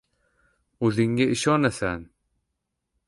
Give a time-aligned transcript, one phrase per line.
[0.87, 2.03] Oʻzingga ishonasan.